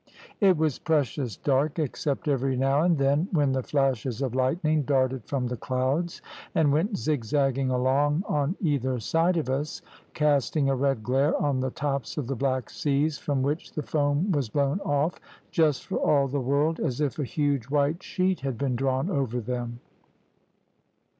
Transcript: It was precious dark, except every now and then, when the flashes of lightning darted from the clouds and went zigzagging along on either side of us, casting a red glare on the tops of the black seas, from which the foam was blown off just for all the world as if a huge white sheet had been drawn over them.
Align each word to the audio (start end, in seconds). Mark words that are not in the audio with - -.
It 0.39 0.57
was 0.57 0.79
precious 0.79 1.37
dark, 1.37 1.77
except 1.77 2.27
every 2.27 2.57
now 2.57 2.81
and 2.81 2.97
then, 2.97 3.27
when 3.31 3.51
the 3.51 3.61
flashes 3.61 4.19
of 4.23 4.33
lightning 4.33 4.81
darted 4.81 5.25
from 5.25 5.45
the 5.45 5.57
clouds 5.57 6.23
and 6.55 6.73
went 6.73 6.97
zigzagging 6.97 7.69
along 7.69 8.23
on 8.27 8.55
either 8.61 8.99
side 8.99 9.37
of 9.37 9.47
us, 9.47 9.83
casting 10.15 10.69
a 10.71 10.75
red 10.75 11.03
glare 11.03 11.39
on 11.39 11.59
the 11.59 11.69
tops 11.69 12.17
of 12.17 12.25
the 12.25 12.35
black 12.35 12.71
seas, 12.71 13.19
from 13.19 13.43
which 13.43 13.73
the 13.73 13.83
foam 13.83 14.31
was 14.31 14.49
blown 14.49 14.79
off 14.79 15.19
just 15.51 15.85
for 15.85 15.97
all 15.99 16.27
the 16.27 16.41
world 16.41 16.79
as 16.79 16.99
if 16.99 17.19
a 17.19 17.23
huge 17.23 17.65
white 17.65 18.01
sheet 18.01 18.39
had 18.39 18.57
been 18.57 18.75
drawn 18.75 19.07
over 19.07 19.39
them. 19.39 19.81